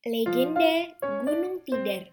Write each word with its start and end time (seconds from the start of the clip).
Legenda 0.00 0.96
Gunung 1.20 1.60
Tidar. 1.60 2.08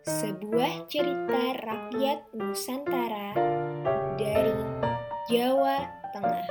Sebuah 0.00 0.88
cerita 0.88 1.52
rakyat 1.60 2.32
Nusantara 2.32 3.36
dari 4.16 4.56
Jawa 5.28 5.76
Tengah. 6.16 6.48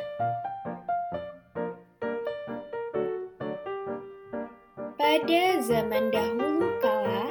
Pada 4.93 5.45
zaman 5.65 6.13
dahulu 6.13 6.77
kala 6.77 7.25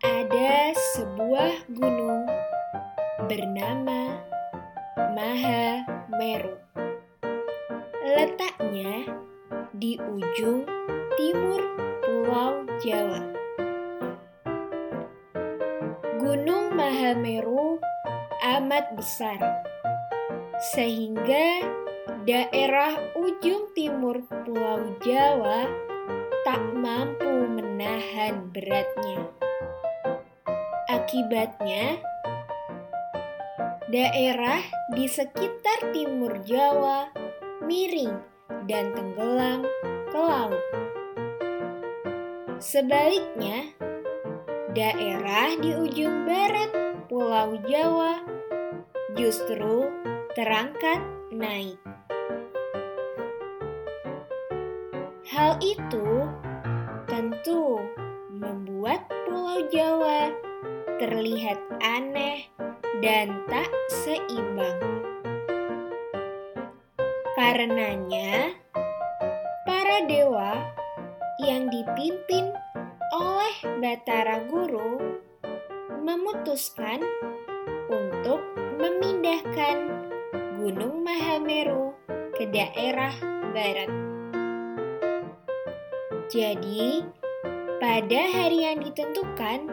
Ada 0.00 0.72
sebuah 0.96 1.68
gunung 1.68 2.24
bernama 3.28 4.24
Maha 5.12 5.84
Meru 6.16 6.56
Letaknya 8.08 9.04
di 9.76 10.00
ujung 10.00 10.64
timur 11.20 11.60
Pulau 12.00 12.64
Jawa. 12.80 13.20
Gunung 16.16 16.72
Mahameru 16.72 17.76
amat 18.40 18.96
besar, 18.96 19.36
sehingga 20.72 21.60
daerah 22.24 22.96
ujung 23.20 23.68
timur 23.76 24.24
Pulau 24.32 24.96
Jawa 25.04 25.68
tak 26.48 26.64
mampu 26.72 27.28
menahan 27.52 28.48
beratnya. 28.48 29.20
Akibatnya, 30.88 32.00
daerah 33.92 34.64
di 34.96 35.04
sekitar 35.04 35.92
timur 35.92 36.40
Jawa 36.48 37.12
miring 37.68 38.16
dan 38.64 38.96
tenggelam 38.96 39.68
ke 40.08 40.16
laut. 40.16 40.59
Sebaliknya, 42.60 43.72
daerah 44.76 45.56
di 45.56 45.72
ujung 45.72 46.28
barat 46.28 46.68
Pulau 47.08 47.56
Jawa 47.64 48.20
justru 49.16 49.88
terangkat 50.36 51.00
naik. 51.32 51.80
Hal 55.32 55.56
itu 55.64 56.28
tentu 57.08 57.80
membuat 58.28 59.08
Pulau 59.24 59.64
Jawa 59.72 60.28
terlihat 61.00 61.56
aneh 61.80 62.44
dan 63.00 63.40
tak 63.48 63.72
seimbang. 64.04 64.76
Karenanya, 67.32 68.52
para 69.64 70.04
dewa 70.04 70.79
yang 71.40 71.72
dipimpin 71.72 72.52
oleh 73.16 73.56
Batara 73.80 74.44
Guru 74.46 75.00
memutuskan 76.04 77.00
untuk 77.90 78.40
memindahkan 78.78 79.76
Gunung 80.60 81.02
Mahameru 81.02 81.96
ke 82.36 82.44
daerah 82.48 83.12
barat. 83.52 83.90
Jadi, 86.30 87.02
pada 87.82 88.20
hari 88.30 88.68
yang 88.68 88.78
ditentukan, 88.84 89.66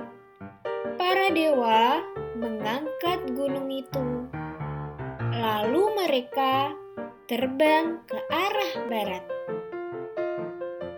para 0.98 1.28
dewa 1.30 2.02
mengangkat 2.34 3.30
gunung 3.38 3.70
itu. 3.70 4.26
Lalu 5.38 5.84
mereka 5.94 6.74
terbang 7.30 8.02
ke 8.09 8.18
arah 8.34 8.74
barat. 8.90 9.37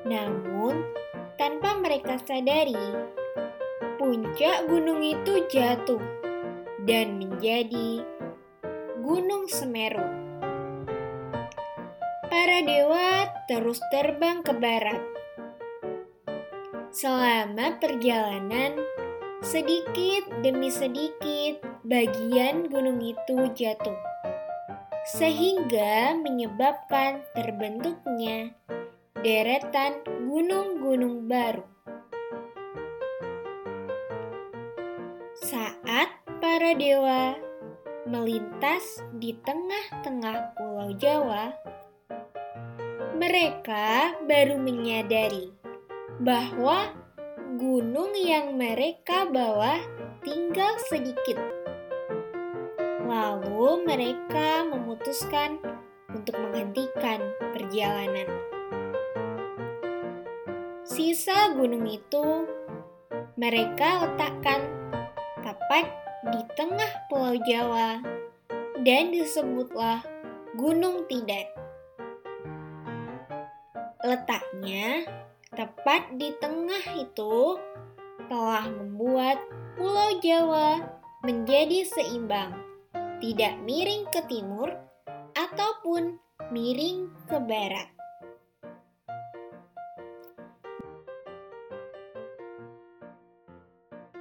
Namun, 0.09 0.89
tanpa 1.37 1.77
mereka 1.77 2.17
sadari, 2.17 2.73
puncak 4.01 4.65
gunung 4.65 5.05
itu 5.05 5.45
jatuh 5.53 6.01
dan 6.89 7.21
menjadi 7.21 8.01
Gunung 9.05 9.45
Semeru. 9.45 10.01
Para 12.25 12.57
dewa 12.65 13.29
terus 13.45 13.77
terbang 13.93 14.41
ke 14.41 14.49
barat. 14.57 14.97
Selama 16.89 17.77
perjalanan, 17.77 18.81
sedikit 19.45 20.25
demi 20.41 20.73
sedikit 20.73 21.61
bagian 21.85 22.65
gunung 22.65 22.97
itu 22.97 23.45
jatuh, 23.53 23.97
sehingga 25.13 26.17
menyebabkan 26.17 27.21
terbentuknya 27.37 28.57
deretan 29.19 29.99
gunung-gunung 30.07 31.27
baru. 31.27 31.63
Saat 35.43 36.23
para 36.39 36.71
dewa 36.71 37.35
melintas 38.07 39.03
di 39.19 39.35
tengah-tengah 39.43 40.55
Pulau 40.55 40.95
Jawa, 40.95 41.51
mereka 43.19 44.15
baru 44.23 44.55
menyadari 44.55 45.51
bahwa 46.23 46.95
gunung 47.59 48.15
yang 48.15 48.55
mereka 48.55 49.27
bawa 49.27 49.83
tinggal 50.23 50.79
sedikit. 50.87 51.35
Lalu 53.03 53.83
mereka 53.83 54.63
memutuskan 54.63 55.59
untuk 56.07 56.39
menghentikan 56.39 57.19
perjalanan. 57.51 58.58
Sisa 60.99 61.55
gunung 61.55 61.87
itu 61.87 62.43
mereka 63.39 64.03
letakkan 64.03 64.67
tepat 65.39 65.87
di 66.27 66.43
tengah 66.59 66.91
Pulau 67.07 67.39
Jawa 67.47 68.03
dan 68.83 69.07
disebutlah 69.07 70.03
Gunung 70.59 71.07
Tidar. 71.07 71.47
Letaknya 74.03 75.07
tepat 75.55 76.19
di 76.19 76.35
tengah 76.35 76.83
itu 76.99 77.55
telah 78.27 78.67
membuat 78.67 79.39
Pulau 79.79 80.19
Jawa 80.19 80.83
menjadi 81.23 81.87
seimbang, 81.95 82.59
tidak 83.23 83.55
miring 83.63 84.03
ke 84.11 84.19
timur 84.27 84.67
ataupun 85.31 86.19
miring 86.51 87.07
ke 87.31 87.39
barat. 87.39 87.98